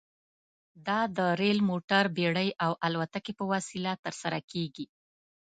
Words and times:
دا 0.87 0.99
د 1.17 1.19
ریل، 1.39 1.59
موټر، 1.69 2.03
بېړۍ 2.15 2.49
او 2.65 2.71
الوتکې 2.87 3.33
په 3.39 3.43
وسیله 3.53 3.91
ترسره 4.05 4.39
کیږي. 4.51 4.85